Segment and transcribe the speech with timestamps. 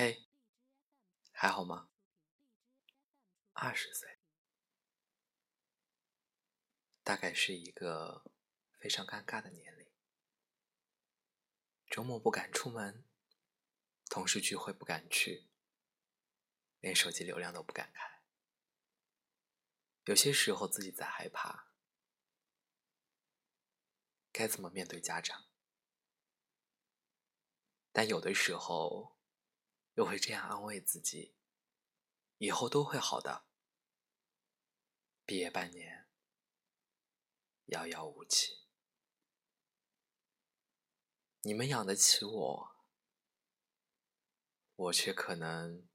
[0.00, 0.28] 嘿，
[1.32, 1.90] 还好吗？
[3.52, 4.20] 二十岁，
[7.02, 8.30] 大概是一个
[8.78, 9.90] 非常尴尬的年龄。
[11.88, 13.08] 周末不敢出门，
[14.08, 15.48] 同事聚会不敢去，
[16.78, 18.22] 连手机流量都不敢开。
[20.04, 21.72] 有些时候自己在害怕，
[24.30, 25.48] 该怎么面对家长？
[27.90, 29.17] 但有的时候，
[29.98, 31.34] 又会这样安慰自己：
[32.36, 33.46] 以后都会好的。
[35.26, 36.08] 毕业半年，
[37.64, 38.68] 遥遥无期，
[41.42, 42.76] 你们养得起我，
[44.76, 45.88] 我却可能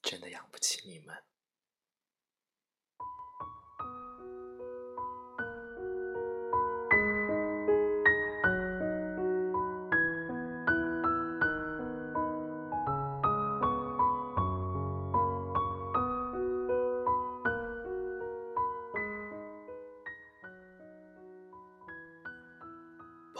[0.00, 1.27] 真的养不起你们。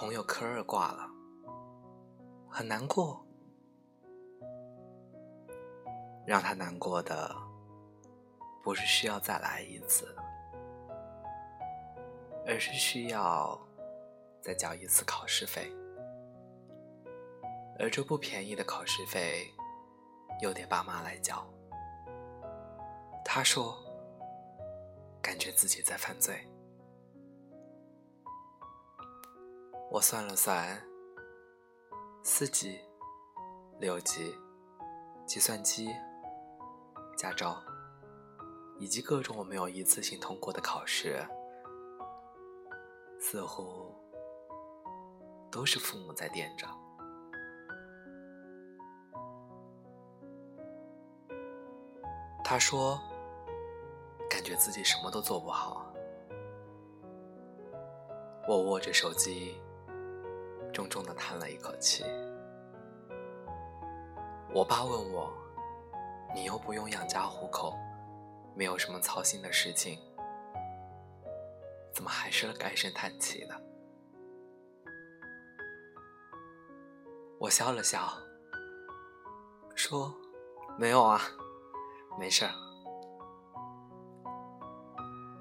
[0.01, 1.11] 朋友科二挂了，
[2.49, 3.21] 很难过。
[6.25, 7.35] 让他难过的，
[8.63, 10.15] 不是需要再来一次，
[12.47, 13.59] 而是需要
[14.41, 15.69] 再交一次考试费，
[17.81, 19.53] 而这不便宜的考试费，
[20.41, 21.45] 又得爸妈来交。
[23.25, 23.77] 他说，
[25.21, 26.49] 感觉自己在犯罪。
[29.91, 30.79] 我算了算，
[32.23, 32.79] 四级、
[33.81, 34.35] 六级、
[35.27, 35.89] 计算机、
[37.17, 37.57] 驾照，
[38.79, 41.27] 以及各种我没有一次性通过的考试，
[43.19, 43.95] 似乎
[45.51, 46.69] 都是父母在垫着。
[52.45, 53.01] 他说，
[54.29, 55.91] 感觉自己什么都做不好。
[58.47, 59.59] 我握着手机。
[60.73, 62.05] 重重的叹了一口气。
[64.55, 65.33] 我爸问我
[66.35, 67.77] ：“你又不用养家糊口，
[68.57, 69.99] 没有什么操心的事情，
[71.93, 73.55] 怎么还是唉声叹气的？”
[77.39, 78.13] 我笑了笑，
[79.75, 80.15] 说
[80.79, 81.21] ：“没有啊，
[82.19, 82.53] 没事儿。”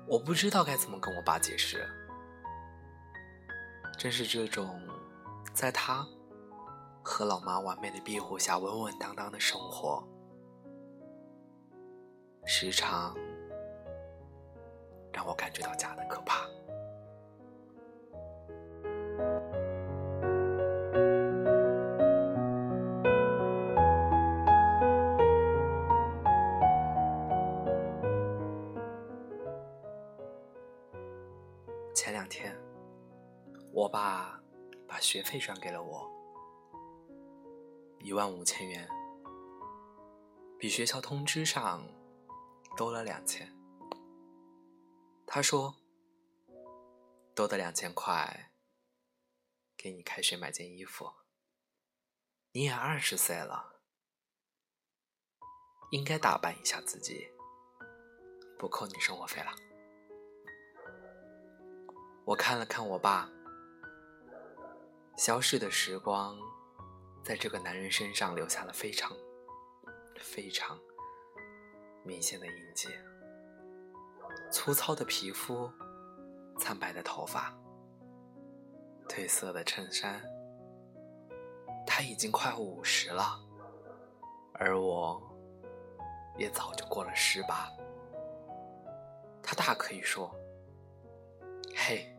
[0.06, 1.86] 我不知道该怎么跟我爸解释，
[3.98, 4.80] 正是这种。
[5.58, 6.08] 在他
[7.02, 10.08] 和老妈完美的庇护下，稳稳当当的生活，
[12.46, 13.18] 时常
[15.12, 16.46] 让我感觉到家的可怕。
[35.28, 36.10] 费转给了我，
[38.00, 38.88] 一万五千元，
[40.58, 41.86] 比学校通知上
[42.78, 43.54] 多了两千。
[45.26, 45.76] 他说
[47.36, 48.54] ：“多的两千块，
[49.76, 51.12] 给你开学买件衣服。
[52.54, 53.82] 你也二十岁了，
[55.92, 57.28] 应该打扮一下自己，
[58.58, 59.52] 不扣你生活费了。”
[62.24, 63.30] 我看了看我爸。
[65.18, 66.38] 消逝的时光，
[67.24, 69.12] 在这个男人身上留下了非常、
[70.20, 70.80] 非常
[72.04, 72.88] 明显的印记。
[74.52, 75.72] 粗糙的皮肤，
[76.60, 77.52] 苍白的头发，
[79.10, 80.22] 褪色的衬衫。
[81.86, 83.40] 他已经快五十了，
[84.54, 85.20] 而我，
[86.38, 87.68] 也早就过了十八。
[89.42, 90.32] 他大可以说
[91.76, 92.16] ：“嘿，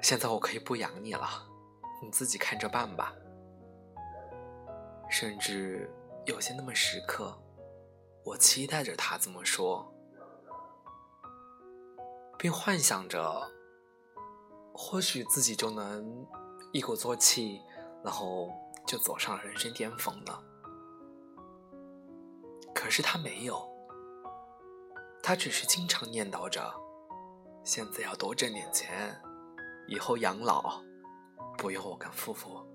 [0.00, 1.46] 现在我可以不养你了。”
[2.00, 3.14] 你自己看着办吧。
[5.08, 5.90] 甚至
[6.24, 7.36] 有些那么时刻，
[8.24, 9.92] 我期待着他这么说，
[12.38, 13.50] 并幻想着，
[14.72, 16.24] 或许自己就能
[16.72, 17.60] 一鼓作气，
[18.04, 18.52] 然后
[18.86, 20.42] 就走上人生巅峰了。
[22.72, 23.68] 可是他没有，
[25.22, 26.72] 他只是经常念叨着，
[27.64, 29.20] 现在要多挣点钱，
[29.88, 30.80] 以后养老。
[31.60, 32.66] 不用我跟夫妇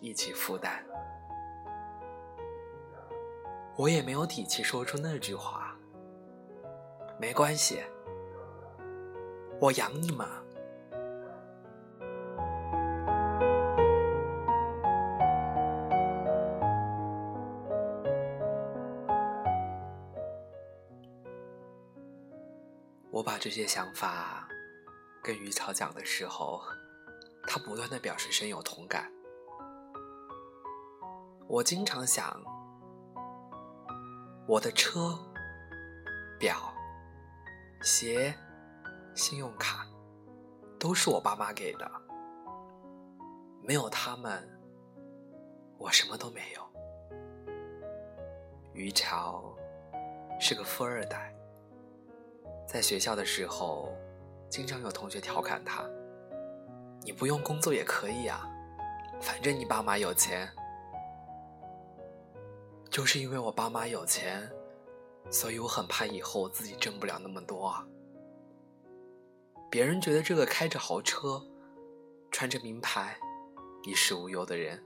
[0.00, 0.84] 一起负担。
[3.76, 5.76] 我也没有底气说出那句话
[7.20, 7.78] 没关系
[9.60, 10.42] 我养你嘛。
[23.12, 24.48] 我把这些想法
[25.22, 26.60] 跟于超讲的时候
[27.46, 29.10] 他不断的表示深有同感。
[31.48, 32.42] 我经常想，
[34.48, 35.16] 我的车、
[36.38, 36.74] 表、
[37.82, 38.34] 鞋、
[39.14, 39.86] 信用卡，
[40.78, 41.88] 都是我爸妈给的，
[43.62, 44.46] 没有他们，
[45.78, 46.66] 我什么都没有。
[48.72, 49.56] 于桥
[50.40, 51.32] 是个富二代。
[52.66, 53.96] 在学校的时候，
[54.50, 55.84] 经常有同学调侃他
[57.06, 58.44] ：“你不用工作也可以啊，
[59.20, 60.52] 反正你爸妈有钱。”
[62.90, 64.50] 就是因为我爸妈有钱，
[65.30, 67.86] 所以我很怕以后我自己挣不了那么多啊。
[69.70, 71.40] 别人觉得这个开着豪车、
[72.32, 73.16] 穿着名牌、
[73.84, 74.84] 衣食无忧的人，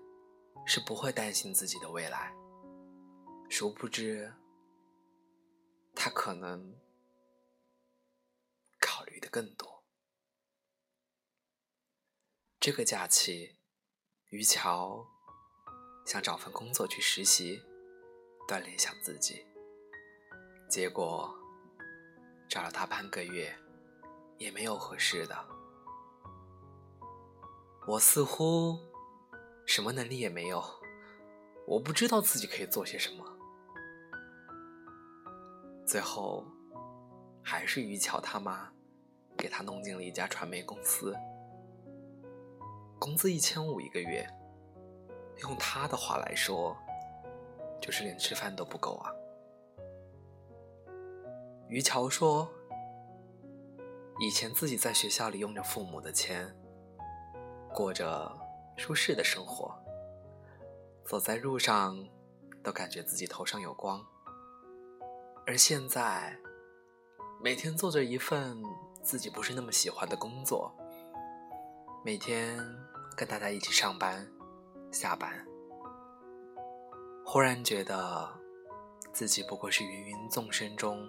[0.66, 2.34] 是不会担心自己的未来。
[3.49, 4.31] 殊不知，
[5.94, 6.75] 他可能
[8.78, 9.19] 考虑。
[9.20, 9.79] 的更多。
[12.60, 13.56] 这个假期，
[14.28, 15.06] 于桥
[16.04, 17.62] 想找份工作去实习，
[18.46, 19.46] 锻炼一下自己。
[20.68, 21.34] 结果
[22.50, 23.58] 找了大半个月，
[24.36, 25.48] 也没有合适的。
[27.86, 28.78] 我似乎
[29.66, 30.62] 什么能力也没有，
[31.66, 33.24] 我不知道自己可以做些什么。
[35.86, 36.44] 最后，
[37.42, 38.70] 还是于桥他妈。
[39.38, 41.16] 给他弄进了一家传媒公司，
[43.00, 44.29] 工资一千五一个月，
[45.38, 46.76] 用他的话来说，
[47.81, 49.11] 就是连吃饭都不够啊。
[51.67, 52.47] 于桥说，
[54.20, 56.55] 以前自己在学校里用着父母的钱，
[57.73, 58.31] 过着
[58.76, 59.75] 舒适的生活，
[61.05, 62.06] 走在路上
[62.62, 64.06] 都感觉自己头上有光，
[65.47, 66.37] 而现在，
[67.43, 68.62] 每天做着一份。
[69.02, 70.70] 自己不是那么喜欢的工作，
[72.05, 72.62] 每天
[73.16, 74.26] 跟大家一起上班、
[74.90, 75.30] 下班，
[77.24, 78.28] 忽然觉得
[79.12, 81.06] 自己不过是芸芸众生中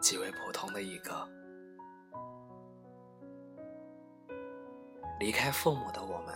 [0.00, 1.26] 极为普通的一个。
[5.18, 6.34] 离开父母的我们，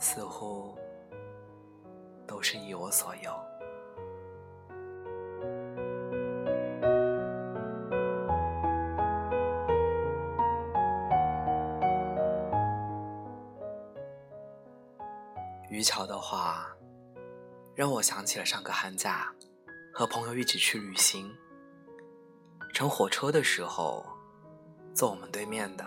[0.00, 0.76] 似乎
[2.26, 3.53] 都是一无所有。
[15.74, 16.68] 于桥的话，
[17.74, 19.34] 让我想起了上个寒假，
[19.92, 21.36] 和朋友一起去旅行。
[22.72, 24.06] 乘火车的时候，
[24.94, 25.84] 坐我们对面的，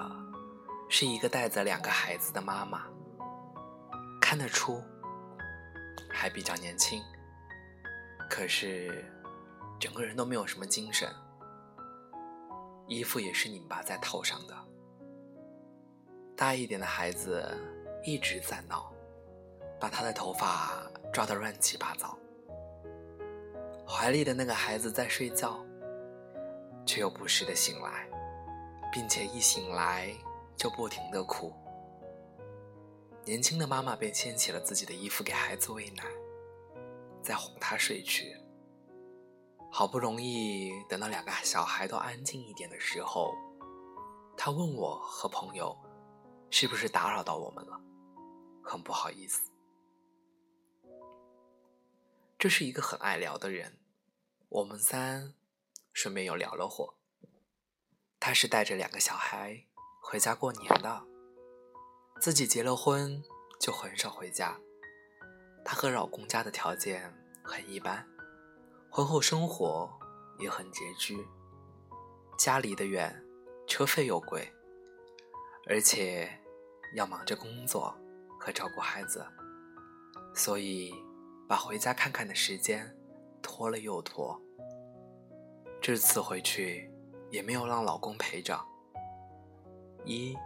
[0.90, 2.84] 是一个带着两个孩子的妈妈，
[4.20, 4.84] 看得出
[6.10, 7.02] 还比较年轻，
[8.30, 9.10] 可是
[9.80, 11.10] 整个人都没有什么精神，
[12.88, 14.54] 衣服也是拧巴在头上的。
[16.36, 17.58] 大一点的孩子
[18.04, 18.94] 一直在闹。
[19.80, 20.82] 把他的头发
[21.14, 22.18] 抓得乱七八糟，
[23.88, 25.64] 怀里的那个孩子在睡觉，
[26.86, 28.08] 却又不时的醒来，
[28.92, 30.12] 并且一醒来
[30.56, 31.54] 就不停的哭。
[33.24, 36.04] 年轻的妈妈便掀起了自己的衣服给孩子喂奶，
[37.22, 38.36] 再哄他睡去。
[39.70, 43.34] 好不容易等到两个小孩都安静一点的时候，
[44.38, 45.78] 他问我和朋友，
[46.50, 47.80] 是不是打扰到我们了？
[48.64, 49.47] 很不好意思。
[52.40, 53.80] 这是一个很爱聊的人，
[54.48, 55.34] 我们三
[55.92, 56.94] 顺便又聊了会。
[58.20, 59.66] 他是带着两个小孩
[60.04, 61.04] 回家过年的，
[62.22, 63.24] 自己结了婚
[63.60, 64.60] 就很少回家。
[65.66, 67.12] 她和老公家的条件
[67.44, 68.08] 很一般，
[68.92, 69.90] 婚后生活
[70.38, 71.28] 也很拮据，
[72.38, 73.20] 家离得远，
[73.66, 74.54] 车费又贵，
[75.68, 76.40] 而且
[76.94, 77.98] 要忙着工作
[78.40, 79.26] 和照顾孩子，
[80.36, 80.94] 所以。
[81.48, 82.94] 把回家看看的时间
[83.42, 84.40] 拖了又拖，
[85.82, 86.92] 这次回去
[87.32, 88.60] 也没有让老公陪着。
[90.04, 90.38] 一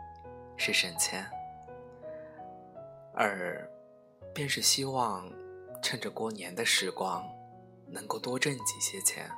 [0.58, 1.26] 是省钱，
[3.16, 3.68] 二
[4.34, 5.28] 便是希望
[5.82, 7.28] 趁着过年的时光
[7.88, 9.30] 能够多挣几些钱。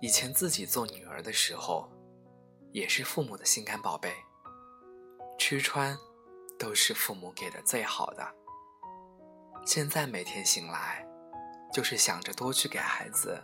[0.00, 1.88] 以前自己做女儿的时候，
[2.70, 4.12] 也是父母的心肝宝贝，
[5.38, 5.96] 吃穿。
[6.58, 8.26] 都是父母给的最好的。
[9.64, 11.06] 现在每天醒来，
[11.72, 13.42] 就是想着多去给孩子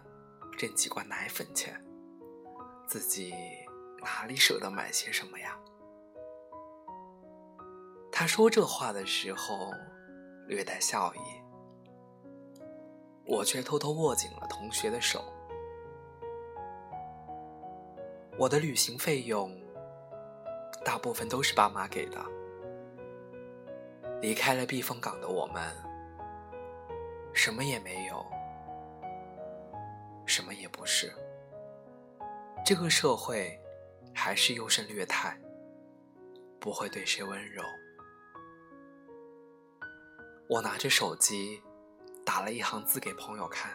[0.56, 1.82] 挣几罐奶粉钱，
[2.86, 3.34] 自己
[4.02, 5.58] 哪里舍得买些什么呀？
[8.10, 9.72] 他说这话的时候，
[10.46, 11.18] 略带笑意。
[13.24, 15.24] 我却偷偷握紧了同学的手。
[18.38, 19.56] 我的旅行费用
[20.84, 22.18] 大部分都是爸妈给的。
[24.22, 25.74] 离开了避风港的我们，
[27.34, 28.24] 什么也没有，
[30.24, 31.12] 什么也不是。
[32.64, 33.60] 这个社会
[34.14, 35.36] 还是优胜劣汰，
[36.60, 37.64] 不会对谁温柔。
[40.48, 41.60] 我拿着手机
[42.24, 43.72] 打了一行字给朋友看，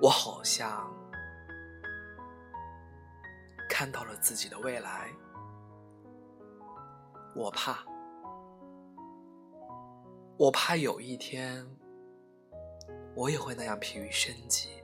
[0.00, 0.90] 我好像
[3.68, 5.12] 看到了自己的未来。
[7.34, 7.84] 我怕，
[10.36, 11.64] 我怕有一天
[13.14, 14.82] 我也会那样疲于生计，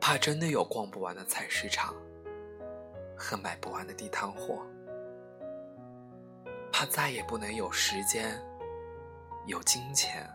[0.00, 1.94] 怕真的有逛不完的菜市场
[3.16, 4.64] 和买不完的地摊货，
[6.70, 8.40] 怕再也不能有时间、
[9.46, 10.28] 有金钱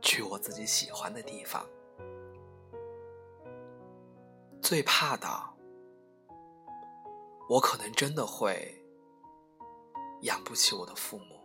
[0.00, 1.64] 去我自己喜欢的地方，
[4.60, 5.53] 最怕的。
[7.46, 8.82] 我可能真的会
[10.22, 11.40] 养不起我的父母。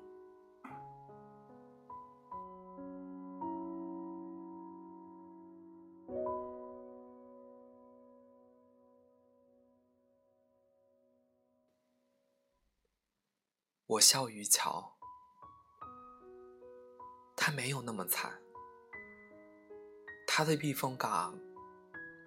[13.86, 14.94] 我笑于桥，
[17.36, 18.39] 他没有那么惨，
[20.27, 21.38] 他的避风港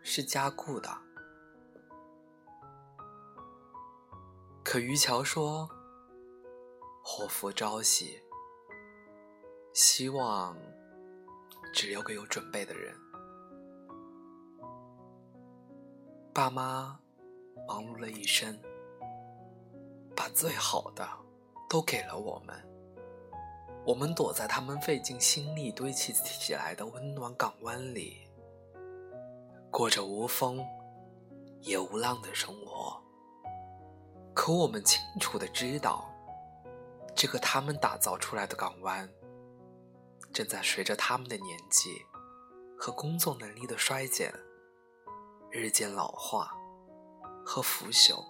[0.03, 1.12] 是加固的。
[4.73, 5.69] 可于桥说
[7.05, 8.19] ：“祸福朝夕，
[9.75, 10.57] 希望
[11.75, 12.97] 只留给有准备的人。”
[16.33, 16.99] 爸妈
[17.69, 18.59] 忙碌了一生，
[20.17, 21.07] 把最好的
[21.69, 22.57] 都给了我们。
[23.85, 28.27] 我们躲在他们费尽心力堆砌起来的温暖港湾里，
[29.71, 30.65] 过着无风
[31.61, 32.99] 也无浪的生活。
[34.35, 36.11] 可我们清楚的知道，
[37.15, 39.09] 这个他们打造出来的港湾，
[40.33, 42.05] 正在随着他们的年纪
[42.79, 44.33] 和工作能力的衰减，
[45.51, 46.51] 日渐老化
[47.45, 48.25] 和腐朽。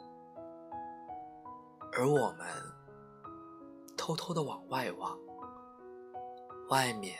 [1.92, 2.46] 而我们
[3.96, 5.16] 偷偷的往外望，
[6.68, 7.16] 外面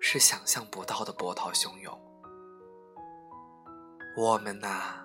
[0.00, 2.00] 是想象不到的波涛汹涌。
[4.16, 5.04] 我们呐。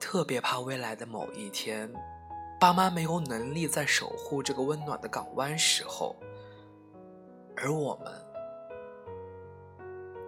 [0.00, 1.92] 特别怕未来的某一天，
[2.58, 6.16] 爸妈没有能力再守护这个温暖的港湾时候，
[7.56, 8.12] 而我们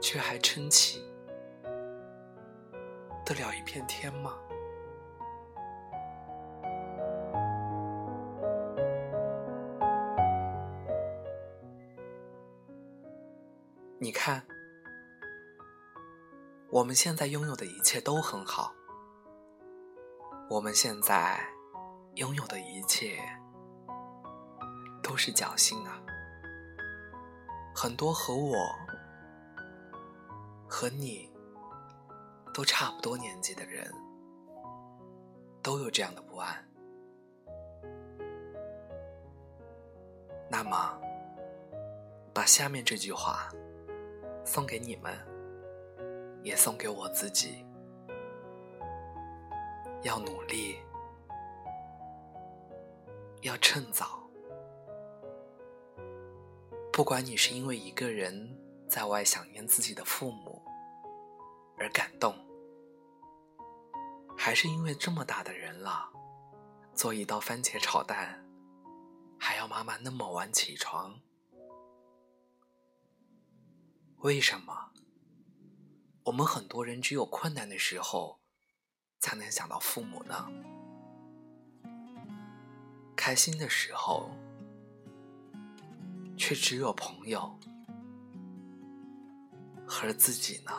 [0.01, 1.03] 却还撑起
[3.25, 4.35] 得了一片天吗？
[13.99, 14.43] 你看，
[16.71, 18.75] 我们现在拥有的一切都很好。
[20.51, 21.39] 我们现在
[22.17, 23.21] 拥有的一切
[25.01, 26.03] 都是侥幸啊！
[27.73, 28.75] 很多和我、
[30.69, 31.33] 和你
[32.53, 33.89] 都差不多年纪的人，
[35.63, 36.53] 都有这样的不安。
[40.51, 41.01] 那么，
[42.35, 43.49] 把下面这句话
[44.45, 45.17] 送给你们，
[46.43, 47.65] 也送给我自己。
[50.03, 50.79] 要努力，
[53.43, 54.19] 要趁早。
[56.91, 60.63] 不管你是因为一个人在外想念自己的父母
[61.77, 62.35] 而感动，
[64.39, 66.11] 还是因为这么大的人了，
[66.95, 68.43] 做一道番茄炒蛋
[69.39, 71.21] 还要妈妈那么晚起床，
[74.21, 74.93] 为什么？
[76.25, 78.40] 我们很多人只有困难的时候。
[79.21, 80.49] 才能想到父母呢。
[83.15, 84.31] 开心的时候，
[86.37, 87.55] 却只有朋友
[89.87, 90.73] 和自己呢。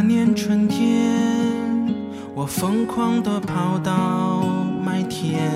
[0.00, 1.12] 那年春天，
[2.32, 4.44] 我疯狂地跑到
[4.80, 5.50] 麦田。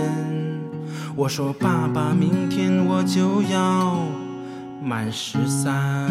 [1.14, 3.98] 我说：“爸爸，明天我就要
[4.82, 6.10] 满十三。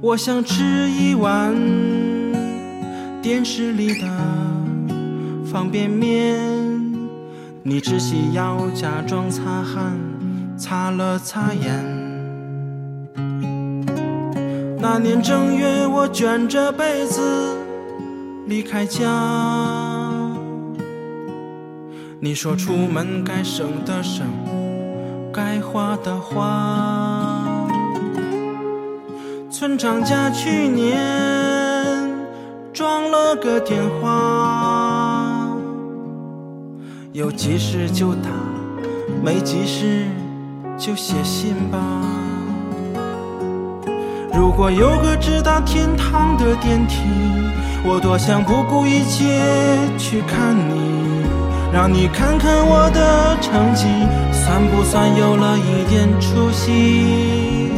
[0.00, 1.52] 我想吃一碗
[3.20, 4.06] 电视里的
[5.44, 6.38] 方便面，
[7.64, 9.98] 你只需要假装擦汗，
[10.56, 11.99] 擦了擦眼。
[14.82, 17.54] 那年正月，我卷着被子
[18.46, 19.06] 离开家。
[22.18, 24.26] 你说出门该省的省，
[25.30, 27.68] 该花的花。
[29.50, 32.10] 村长家去年
[32.72, 35.50] 装了个电话，
[37.12, 38.30] 有急事就打，
[39.22, 40.06] 没急事
[40.78, 41.78] 就写信吧。
[44.32, 46.96] 如果有个直达天堂的电梯，
[47.84, 49.40] 我多想不顾一切
[49.98, 51.00] 去看你。
[51.72, 53.86] 让你看看我的成绩，
[54.32, 57.72] 算不算有了一点出息？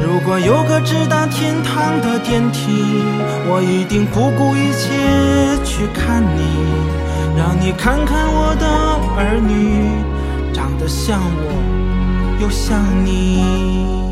[0.00, 3.02] 如果有个直达天堂的电梯，
[3.46, 6.42] 我一定不顾一切去看你。
[7.36, 8.66] 让你看看我的
[9.16, 14.07] 儿女，长得像我，又像你。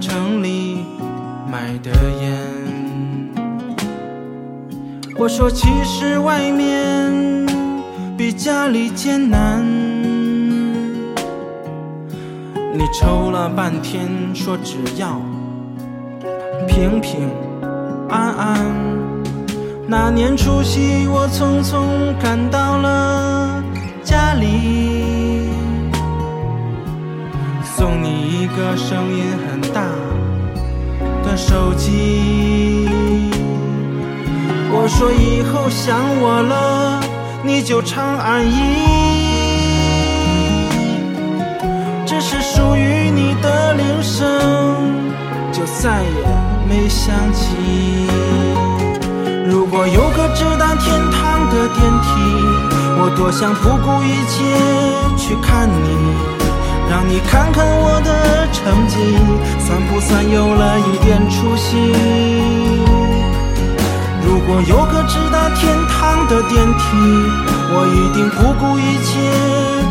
[0.00, 0.86] 城里
[1.50, 1.90] 买的
[2.22, 2.32] 烟。
[5.18, 7.46] 我说，其实外面
[8.16, 9.62] 比家里艰难。
[12.72, 15.20] 你抽了半天，说只要
[16.66, 17.28] 平平
[18.08, 18.58] 安安。
[19.86, 21.84] 那年除夕，我匆匆
[22.22, 23.62] 赶到了
[24.02, 24.89] 家里，
[28.56, 29.82] 个声音很大
[31.22, 32.88] 的手机。
[34.72, 37.00] 我说以后想我了，
[37.42, 38.52] 你就长按一，
[42.06, 44.26] 只是属于你的铃声，
[45.52, 46.08] 就再也
[46.68, 47.56] 没响起。
[49.46, 52.08] 如果有个直达天堂的电梯，
[53.02, 54.38] 我多想不顾一切
[55.16, 55.86] 去看你，
[56.90, 58.98] 让你看看我的成绩，
[59.60, 61.76] 算不算有了一点出息？
[64.26, 66.82] 如果有个直达天堂的电梯，
[67.72, 69.20] 我一定不顾一切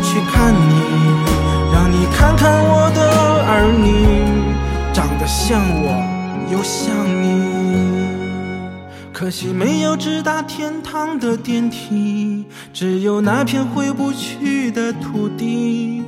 [0.02, 0.74] 去看你，
[1.72, 3.00] 让你看看我的
[3.48, 4.04] 儿女，
[4.92, 6.04] 长得像我，
[6.52, 7.24] 又像你。
[9.10, 16.04] 可惜没有直达天堂的电梯，只有那片回不去的土地。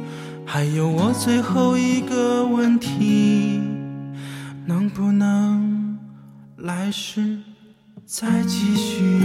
[0.55, 3.59] 还有我最后一个问题，
[4.67, 5.99] 能不能
[6.59, 7.39] 来世
[8.05, 9.23] 再继续？